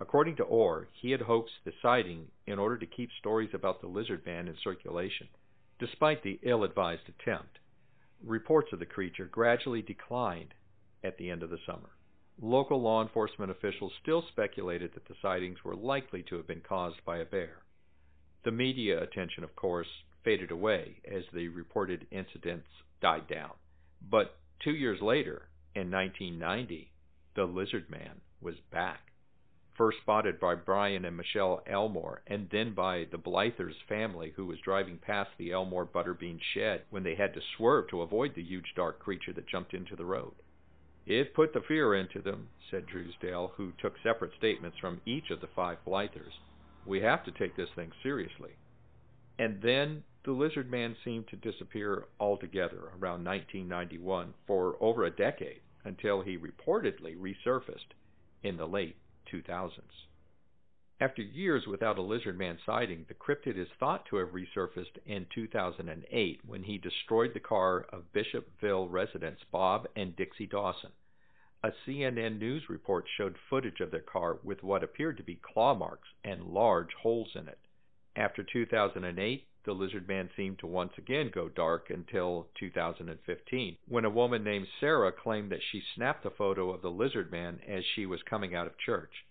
[0.00, 3.86] According to Orr, he had hoaxed the sighting in order to keep stories about the
[3.86, 5.28] lizard man in circulation.
[5.78, 7.58] Despite the ill advised attempt,
[8.22, 10.54] reports of the creature gradually declined
[11.04, 11.90] at the end of the summer.
[12.40, 17.02] Local law enforcement officials still speculated that the sightings were likely to have been caused
[17.04, 17.62] by a bear.
[18.44, 19.88] The media attention, of course,
[20.22, 22.68] faded away as the reported incidents
[23.00, 23.52] died down.
[24.02, 26.92] But two years later, in 1990,
[27.34, 29.12] the lizard man was back.
[29.76, 34.58] First spotted by Brian and Michelle Elmore, and then by the Blythers family who was
[34.60, 38.74] driving past the Elmore Butterbean shed when they had to swerve to avoid the huge
[38.74, 40.34] dark creature that jumped into the road.
[41.06, 45.40] It put the fear into them, said Truesdale, who took separate statements from each of
[45.40, 46.32] the five Blythers.
[46.84, 48.56] We have to take this thing seriously.
[49.38, 55.60] And then the lizard man seemed to disappear altogether around 1991 for over a decade
[55.84, 57.94] until he reportedly resurfaced
[58.42, 58.96] in the late
[59.32, 59.82] 2000s.
[60.98, 65.26] After years without a lizard man sighting, the cryptid is thought to have resurfaced in
[65.26, 70.92] 2008 when he destroyed the car of Bishopville residents Bob and Dixie Rawson.
[71.62, 75.74] A CNN news report showed footage of their car with what appeared to be claw
[75.74, 77.58] marks and large holes in it.
[78.16, 84.10] After 2008, the lizard man seemed to once again go dark until 2015, when a
[84.10, 88.06] woman named Sarah claimed that she snapped a photo of the lizard man as she
[88.06, 89.25] was coming out of church.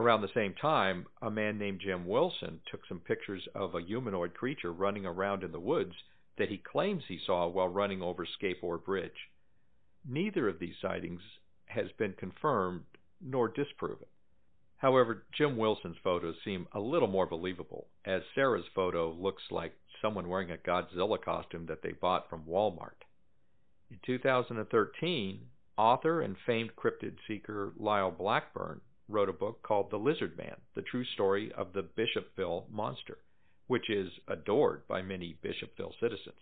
[0.00, 4.32] Around the same time, a man named Jim Wilson took some pictures of a humanoid
[4.32, 5.92] creature running around in the woods
[6.38, 9.28] that he claims he saw while running over Scape Ore Bridge.
[10.08, 11.20] Neither of these sightings
[11.66, 12.84] has been confirmed
[13.20, 14.06] nor disproven.
[14.78, 20.30] However, Jim Wilson's photos seem a little more believable, as Sarah's photo looks like someone
[20.30, 23.04] wearing a Godzilla costume that they bought from Walmart.
[23.90, 30.36] In 2013, author and famed cryptid seeker Lyle Blackburn wrote a book called The Lizard
[30.36, 33.18] Man The True Story of the Bishopville Monster,
[33.66, 36.40] which is adored by many Bishopville citizens.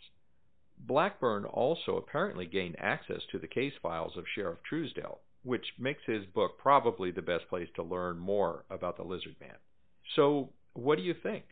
[0.78, 6.24] Blackburn also apparently gained access to the case files of Sheriff Truesdale, which makes his
[6.26, 9.56] book probably the best place to learn more about the Lizard Man.
[10.14, 11.44] So, what do you think?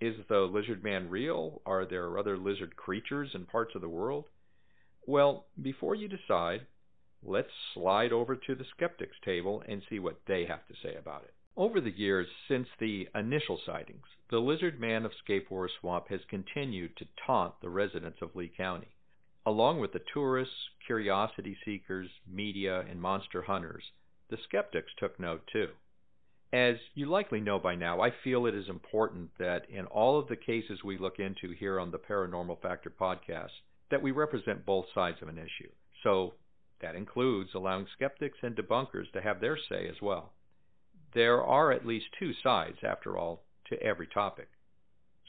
[0.00, 1.62] Is the Lizard Man real?
[1.66, 4.24] Are there other lizard creatures in parts of the world?
[5.06, 6.66] Well, before you decide,
[7.24, 11.22] let's slide over to the skeptics table and see what they have to say about
[11.24, 11.34] it.
[11.56, 16.96] Over the years since the initial sightings, the lizard man of Scape-Ore Swamp has continued
[16.96, 18.88] to taunt the residents of Lee County.
[19.46, 20.54] Along with the tourists,
[20.86, 23.84] curiosity seekers, media, and monster hunters,
[24.30, 25.68] the skeptics took note too.
[26.52, 30.28] As you likely know by now, I feel it is important that in all of
[30.28, 33.50] the cases we look into here on the Paranormal Factor podcast,
[33.90, 35.70] that we represent both sides of an issue.
[36.02, 36.34] So
[36.84, 40.32] that includes allowing skeptics and debunkers to have their say as well.
[41.14, 44.48] There are at least two sides, after all, to every topic.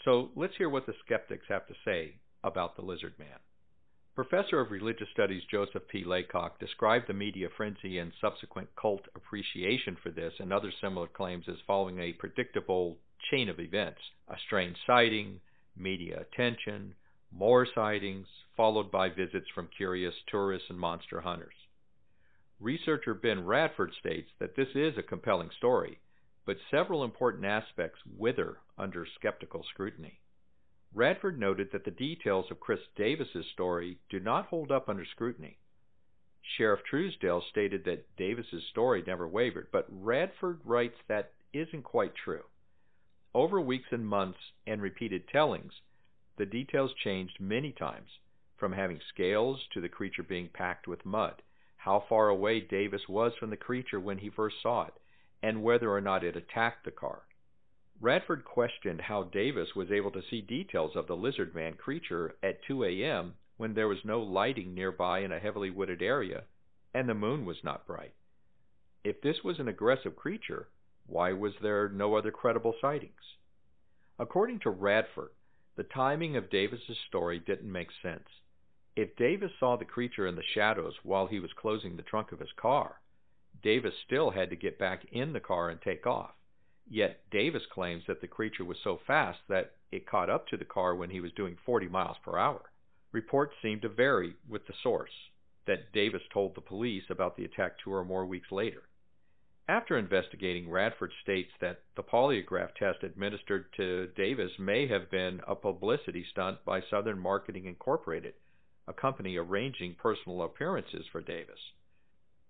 [0.03, 3.39] So let's hear what the skeptics have to say about the lizard man.
[4.15, 6.03] Professor of Religious Studies Joseph P.
[6.03, 11.45] Laycock described the media frenzy and subsequent cult appreciation for this and other similar claims
[11.47, 12.97] as following a predictable
[13.31, 15.39] chain of events a strange sighting,
[15.77, 16.95] media attention,
[17.37, 21.53] more sightings, followed by visits from curious tourists and monster hunters.
[22.59, 25.99] Researcher Ben Radford states that this is a compelling story,
[26.45, 30.19] but several important aspects wither under skeptical scrutiny.
[30.93, 35.57] Radford noted that the details of Chris Davis's story do not hold up under scrutiny.
[36.57, 42.43] Sheriff Truesdale stated that Davis's story never wavered, but Radford writes that isn't quite true.
[43.33, 45.73] Over weeks and months and repeated tellings,
[46.37, 48.09] the details changed many times,
[48.57, 51.41] from having scales to the creature being packed with mud
[51.85, 54.93] how far away Davis was from the creature when he first saw it,
[55.43, 57.21] and whether or not it attacked the car.
[58.01, 62.63] Radford questioned how Davis was able to see details of the lizard man creature at
[62.63, 63.35] 2 a.m.
[63.57, 66.43] when there was no lighting nearby in a heavily wooded area
[66.95, 68.15] and the moon was not bright.
[69.03, 70.69] If this was an aggressive creature,
[71.05, 73.37] why was there no other credible sightings?
[74.17, 75.29] According to Radford,
[75.75, 78.27] the timing of Davis's story didn't make sense.
[78.95, 82.39] If Davis saw the creature in the shadows while he was closing the trunk of
[82.39, 83.01] his car,
[83.61, 86.35] Davis still had to get back in the car and take off.
[86.87, 90.65] Yet Davis claims that the creature was so fast that it caught up to the
[90.65, 92.71] car when he was doing 40 miles per hour.
[93.11, 95.11] Reports seem to vary with the source
[95.65, 98.83] that Davis told the police about the attack two or more weeks later.
[99.67, 105.55] After investigating, Radford states that the polygraph test administered to Davis may have been a
[105.55, 108.35] publicity stunt by Southern Marketing Incorporated
[108.87, 111.59] a company arranging personal appearances for Davis.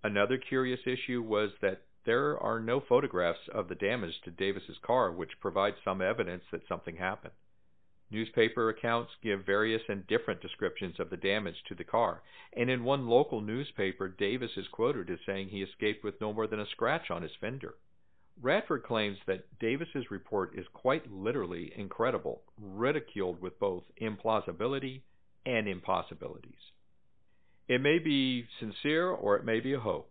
[0.04, 5.12] Another curious issue was that there are no photographs of the damage to Davis's car,
[5.12, 7.34] which provides some evidence that something happened.
[8.16, 12.22] Newspaper accounts give various and different descriptions of the damage to the car,
[12.54, 16.48] and in one local newspaper, Davis is quoted as saying he escaped with no more
[16.48, 17.76] than a scratch on his fender.
[18.42, 25.02] Radford claims that Davis's report is quite literally incredible, ridiculed with both implausibility
[25.46, 26.72] and impossibilities.
[27.68, 30.08] It may be sincere or it may be a hoax,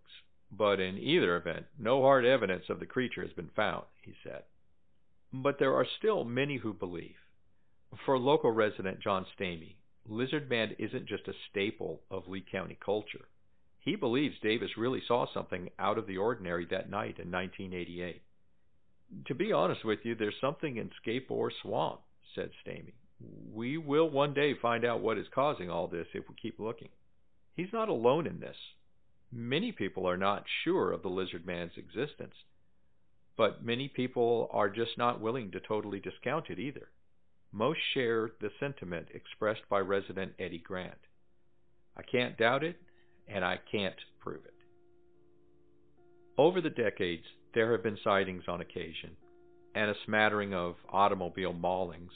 [0.53, 4.43] but in either event, no hard evidence of the creature has been found, he said.
[5.33, 7.17] But there are still many who believe.
[8.05, 9.77] For local resident John Stamey,
[10.07, 13.27] Lizard Man isn't just a staple of Lee County culture.
[13.81, 18.23] He believes Davis really saw something out of the ordinary that night in 1988.
[19.27, 22.01] To be honest with you, there's something in Scape-Ore Swamp,
[22.35, 22.95] said Stamey
[23.53, 26.89] we will one day find out what is causing all this if we keep looking.
[27.55, 28.57] He's not alone in this.
[29.33, 32.35] Many people are not sure of the lizard man's existence,
[33.37, 36.89] but many people are just not willing to totally discount it either.
[37.55, 40.99] Most share the sentiment expressed by resident Eddie Grant.
[41.97, 42.77] I can't doubt it,
[43.29, 44.55] and I can't prove it.
[46.37, 47.23] Over the decades,
[47.55, 49.11] there have been sightings on occasion,
[49.77, 52.11] and a smattering of automobile maulings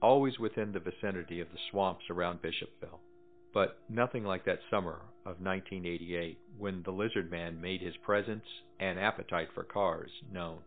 [0.00, 3.00] always within the vicinity of the swamps around Bishopville.
[3.52, 8.44] But nothing like that summer of 1988 when the lizard man made his presence
[8.78, 10.60] and appetite for cars known.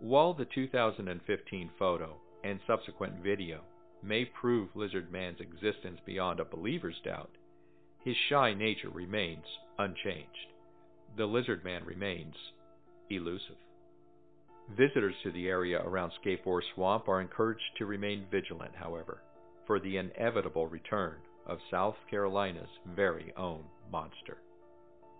[0.00, 3.60] While the 2015 photo and subsequent video
[4.02, 7.30] may prove Lizard Man's existence beyond a believer's doubt,
[8.04, 9.44] his shy nature remains
[9.78, 10.52] unchanged.
[11.16, 12.34] The Lizard Man remains
[13.10, 13.56] elusive.
[14.76, 19.22] Visitors to the area around Scape-Ore Swamp are encouraged to remain vigilant, however,
[19.66, 21.16] for the inevitable return
[21.46, 24.38] of South Carolina's very own monster.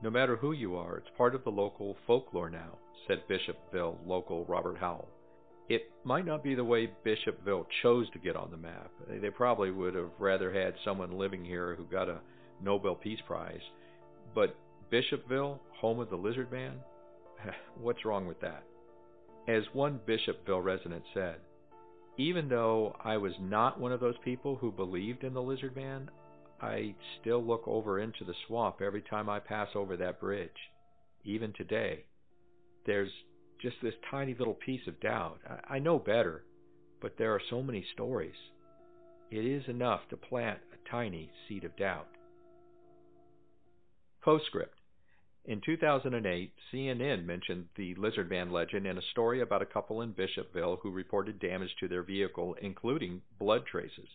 [0.03, 4.45] No matter who you are, it's part of the local folklore now, said Bishopville local
[4.47, 5.09] Robert Howell.
[5.69, 8.91] It might not be the way Bishopville chose to get on the map.
[9.09, 12.21] They probably would have rather had someone living here who got a
[12.63, 13.61] Nobel Peace Prize.
[14.35, 14.57] But
[14.91, 16.75] Bishopville, home of the lizard man?
[17.81, 18.65] What's wrong with that?
[19.49, 21.37] As one Bishopville resident said,
[22.19, 26.11] even though I was not one of those people who believed in the lizard man,
[26.61, 30.51] I still look over into the swamp every time I pass over that bridge,
[31.25, 32.05] even today.
[32.87, 33.11] There's
[33.63, 35.39] just this tiny little piece of doubt.
[35.69, 36.45] I know better,
[37.01, 38.35] but there are so many stories.
[39.31, 42.09] It is enough to plant a tiny seed of doubt.
[44.23, 44.79] Postscript
[45.45, 50.13] in 2008, CNN mentioned the Lizard Man legend in a story about a couple in
[50.13, 54.09] Bishopville who reported damage to their vehicle, including blood traces.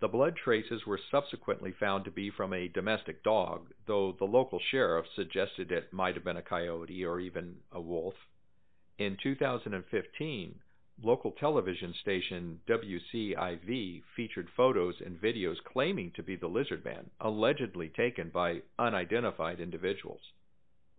[0.00, 4.60] The blood traces were subsequently found to be from a domestic dog, though the local
[4.70, 8.14] sheriff suggested it might have been a coyote or even a wolf.
[8.98, 10.58] In 2015,
[11.02, 17.90] local television station WCIV featured photos and videos claiming to be the lizard man, allegedly
[17.90, 20.22] taken by unidentified individuals.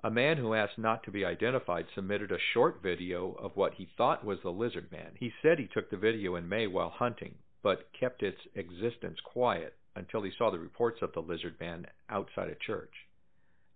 [0.04, 3.86] A man who asked not to be identified submitted a short video of what he
[3.98, 5.14] thought was the lizard man.
[5.16, 7.34] He said he took the video in May while hunting,
[7.64, 12.50] but kept its existence quiet until he saw the reports of the lizard man outside
[12.50, 13.07] a church.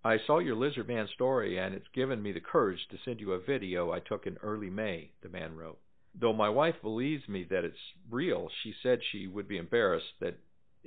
[0.04, 3.34] I saw your lizard man story and it's given me the courage to send you
[3.34, 5.80] a video I took in early May, the man wrote.
[6.16, 10.40] Though my wife believes me that it's real, she said she would be embarrassed that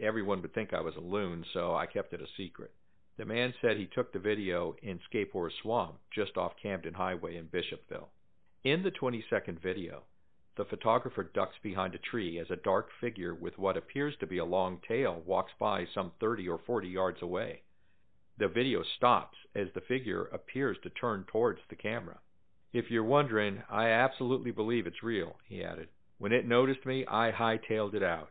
[0.02, 2.72] everyone would think I was a loon, so I kept it a secret.
[3.16, 7.36] The man said he took the video in Scape Ore Swamp, just off Camden Highway
[7.36, 8.08] in Bishopville.
[8.64, 10.02] In the 20 second video,
[10.56, 14.38] the photographer ducks behind a tree as a dark figure with what appears to be
[14.38, 17.62] a long tail walks by some 30 or 40 yards away.
[18.36, 22.18] The video stops as the figure appears to turn towards the camera.
[22.72, 25.88] If you're wondering, I absolutely believe it's real, he added.
[26.18, 28.30] When it noticed me, I hightailed it out.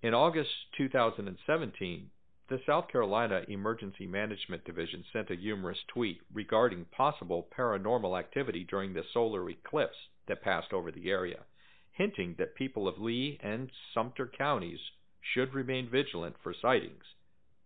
[0.00, 2.10] In August 2017,
[2.48, 8.94] the South Carolina Emergency Management Division sent a humorous tweet regarding possible paranormal activity during
[8.94, 11.44] the solar eclipse that passed over the area,
[11.92, 14.80] hinting that people of Lee and Sumter counties
[15.20, 17.04] should remain vigilant for sightings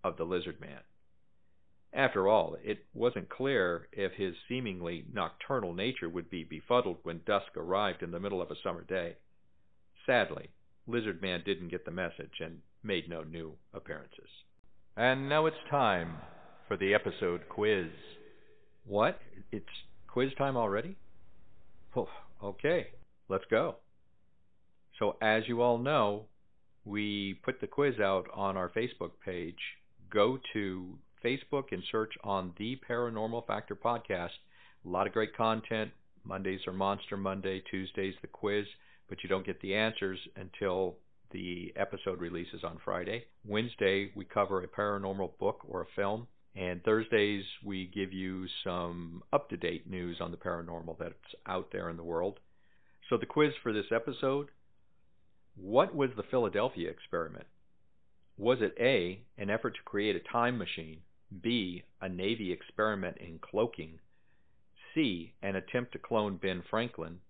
[0.02, 0.80] of the lizard man.
[1.94, 7.56] After all, it wasn't clear if his seemingly nocturnal nature would be befuddled when dusk
[7.56, 9.14] arrived in the middle of a summer day.
[10.04, 10.50] Sadly,
[10.88, 14.28] Lizard Man didn't get the message and made no new appearances.
[14.96, 16.16] And now it's time
[16.66, 17.86] for the episode quiz.
[18.84, 19.20] What?
[19.52, 19.64] It's
[20.08, 20.96] quiz time already?
[21.96, 22.08] Oh,
[22.42, 22.88] okay,
[23.28, 23.76] let's go.
[24.98, 26.24] So, as you all know,
[26.84, 29.58] we put the quiz out on our Facebook page.
[30.10, 34.30] Go to Facebook and search on the Paranormal Factor podcast.
[34.84, 35.90] A lot of great content.
[36.24, 38.66] Mondays are Monster Monday, Tuesdays the quiz,
[39.08, 40.96] but you don't get the answers until
[41.30, 43.24] the episode releases on Friday.
[43.46, 46.26] Wednesday, we cover a paranormal book or a film.
[46.56, 51.14] And Thursdays, we give you some up to date news on the paranormal that's
[51.46, 52.38] out there in the world.
[53.10, 54.50] So, the quiz for this episode
[55.56, 57.46] What was the Philadelphia experiment?
[58.36, 61.00] Was it A, an effort to create a time machine?
[61.42, 63.98] B, a Navy experiment in cloaking?
[64.94, 67.20] C, an attempt to clone Ben Franklin?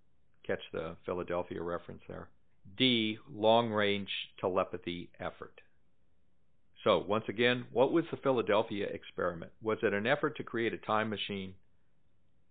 [0.45, 2.29] Catch the Philadelphia reference there.
[2.77, 5.61] D, long range telepathy effort.
[6.83, 9.51] So, once again, what was the Philadelphia experiment?
[9.61, 11.55] Was it an effort to create a time machine,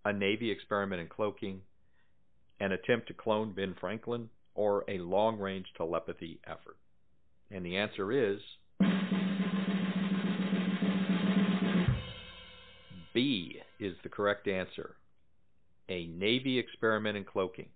[0.04, 1.62] a Navy experiment in cloaking,
[2.58, 6.78] an attempt to clone Ben Franklin, or a long range telepathy effort?
[7.50, 8.40] And the answer is
[13.14, 14.96] B is the correct answer.
[15.88, 17.68] A Navy experiment in cloaking.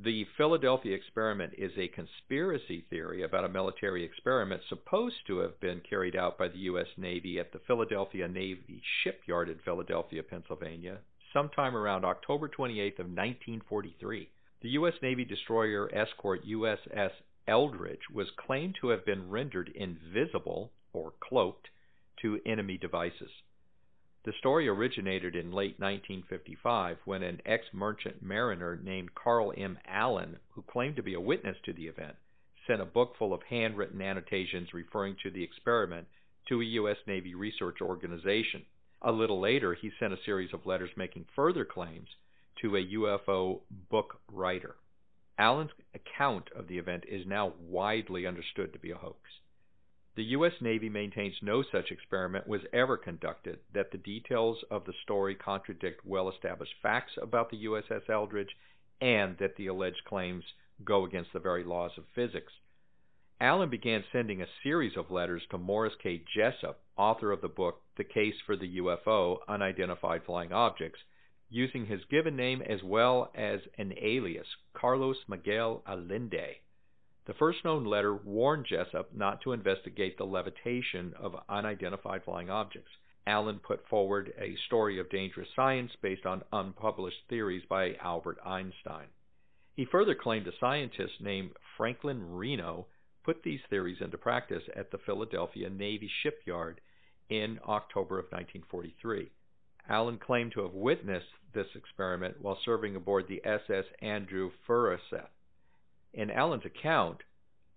[0.00, 5.80] The Philadelphia experiment is a conspiracy theory about a military experiment supposed to have been
[5.80, 6.86] carried out by the U.S.
[6.96, 11.00] Navy at the Philadelphia Navy Shipyard in Philadelphia, Pennsylvania,
[11.32, 14.30] sometime around October 28th of 1943.
[14.62, 14.94] The U.S.
[15.02, 17.10] Navy destroyer escort USS
[17.48, 21.70] Eldridge was claimed to have been rendered invisible or cloaked
[22.22, 23.30] to enemy devices.
[24.22, 29.78] The story originated in late 1955 when an ex merchant mariner named Carl M.
[29.86, 32.16] Allen, who claimed to be a witness to the event,
[32.66, 36.06] sent a book full of handwritten annotations referring to the experiment
[36.48, 36.98] to a U.S.
[37.06, 38.66] Navy research organization.
[39.00, 42.10] A little later, he sent a series of letters making further claims
[42.60, 44.76] to a UFO book writer.
[45.38, 49.18] Allen's account of the event is now widely understood to be a hoax.
[50.16, 50.52] The U.S.
[50.60, 56.04] Navy maintains no such experiment was ever conducted, that the details of the story contradict
[56.04, 58.56] well established facts about the USS Eldridge,
[59.00, 60.44] and that the alleged claims
[60.84, 62.52] go against the very laws of physics.
[63.40, 66.22] Allen began sending a series of letters to Morris K.
[66.34, 70.98] Jessup, author of the book The Case for the UFO Unidentified Flying Objects,
[71.48, 76.58] using his given name as well as an alias, Carlos Miguel Allende.
[77.26, 82.90] The first known letter warned Jessup not to investigate the levitation of unidentified flying objects.
[83.26, 89.08] Allen put forward a story of dangerous science based on unpublished theories by Albert Einstein.
[89.74, 92.86] He further claimed a scientist named Franklin Reno
[93.22, 96.80] put these theories into practice at the Philadelphia Navy shipyard
[97.28, 99.30] in October of 1943.
[99.88, 105.30] Allen claimed to have witnessed this experiment while serving aboard the SS Andrew Furuseth.
[106.12, 107.22] In Allen's account,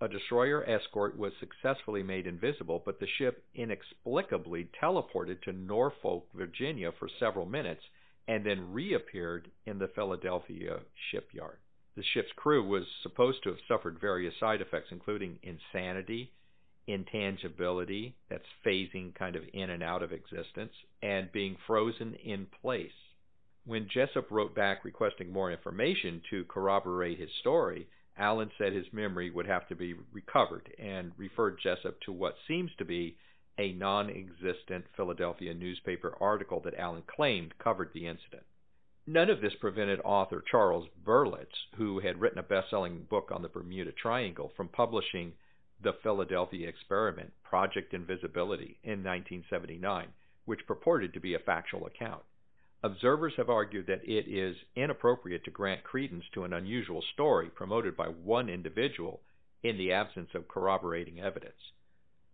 [0.02, 6.92] a destroyer escort was successfully made invisible, but the ship inexplicably teleported to Norfolk, Virginia
[6.92, 7.84] for several minutes
[8.28, 10.80] and then reappeared in the Philadelphia
[11.12, 11.58] shipyard.
[11.96, 16.32] The ship's crew was supposed to have suffered various side effects, including insanity,
[16.88, 22.92] intangibility, that's phasing kind of in and out of existence, and being frozen in place.
[23.66, 29.30] When Jessup wrote back requesting more information to corroborate his story, Allen said his memory
[29.30, 33.18] would have to be recovered and referred Jessup to what seems to be
[33.58, 38.44] a non existent Philadelphia newspaper article that Allen claimed covered the incident.
[39.06, 43.42] None of this prevented author Charles Berlitz, who had written a best selling book on
[43.42, 45.34] the Bermuda Triangle, from publishing
[45.82, 50.14] The Philadelphia Experiment Project Invisibility in 1979,
[50.46, 52.24] which purported to be a factual account.
[52.86, 57.96] Observers have argued that it is inappropriate to grant credence to an unusual story promoted
[57.96, 59.22] by one individual
[59.64, 61.72] in the absence of corroborating evidence.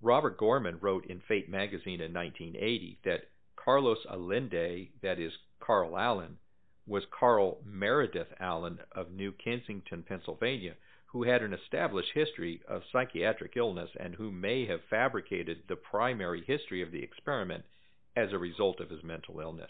[0.01, 6.39] Robert Goerman wrote in Fate magazine in 1980 that Carlos Allende, that is, Carl Allen,
[6.87, 10.75] was Carl Meredith Allen of New Kensington, Pennsylvania,
[11.05, 16.43] who had an established history of psychiatric illness and who may have fabricated the primary
[16.43, 17.65] history of the experiment
[18.15, 19.69] as a result of his mental illness.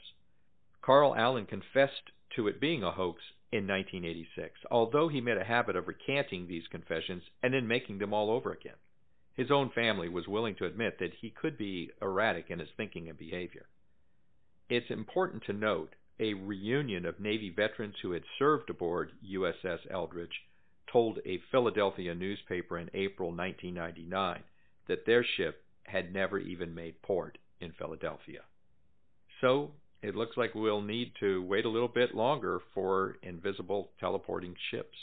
[0.81, 3.21] Carl Allen confessed to it being a hoax
[3.51, 8.13] in 1986, although he made a habit of recanting these confessions and then making them
[8.13, 8.77] all over again.
[9.33, 13.09] His own family was willing to admit that he could be erratic in his thinking
[13.09, 13.67] and behavior.
[14.69, 20.43] It's important to note a reunion of Navy veterans who had served aboard USS Eldridge
[20.91, 24.43] told a Philadelphia newspaper in April 1999
[24.87, 28.41] that their ship had never even made port in Philadelphia.
[29.41, 29.71] So
[30.01, 34.97] it looks like we'll need to wait a little bit longer for invisible teleporting ships.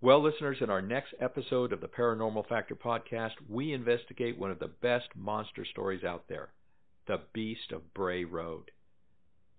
[0.00, 4.58] Well, listeners, in our next episode of the Paranormal Factor podcast, we investigate one of
[4.58, 6.50] the best monster stories out there
[7.06, 8.70] the Beast of Bray Road.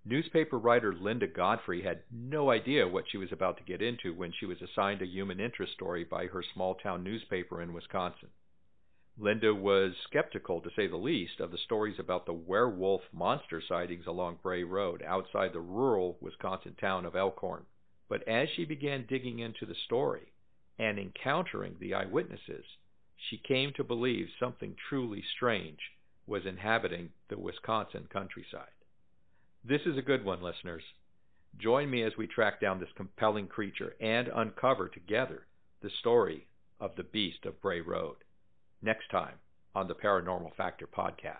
[0.06, 4.34] Newspaper writer Linda Godfrey had no idea what she was about to get into when
[4.38, 8.30] she was assigned a human interest story by her small town newspaper in Wisconsin.
[9.16, 14.08] Linda was skeptical, to say the least, of the stories about the werewolf monster sightings
[14.08, 17.68] along Bray Road outside the rural Wisconsin town of Elkhorn.
[18.10, 20.32] But as she began digging into the story
[20.80, 22.66] and encountering the eyewitnesses,
[23.16, 25.92] she came to believe something truly strange
[26.26, 28.74] was inhabiting the Wisconsin countryside.
[29.64, 30.84] This is a good one, listeners.
[31.60, 35.46] Join me as we track down this compelling creature and uncover together
[35.82, 36.48] the story
[36.80, 38.16] of the Beast of Bray Road
[38.84, 39.36] next time
[39.76, 41.40] on the Paranormal Factor podcast.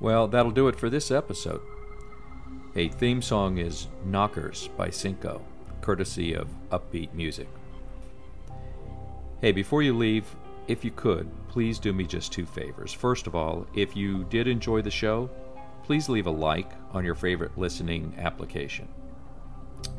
[0.00, 1.62] Well, that'll do it for this episode.
[2.74, 5.42] A theme song is Knockers by Cinco,
[5.80, 7.48] courtesy of Uppbeat Music.
[9.40, 10.24] Hey, before you leave,
[10.68, 12.92] if you could, please do me just two favors.
[12.92, 15.30] First of all, if you did enjoy the show,
[15.86, 18.88] please leave a like on your favorite listening application.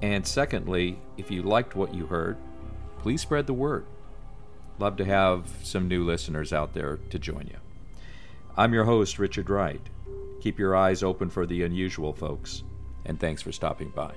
[0.01, 2.35] And secondly, if you liked what you heard,
[2.99, 3.85] please spread the word.
[4.79, 7.57] Love to have some new listeners out there to join you.
[8.57, 9.81] I'm your host, Richard Wright.
[10.41, 12.63] Keep your eyes open for the unusual, folks,
[13.05, 14.13] and thanks for stopping by.